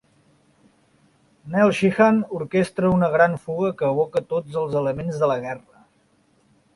[1.55, 5.85] Neil Sheehan orquestra una gran fuga que evoca tots els elements de la guerra.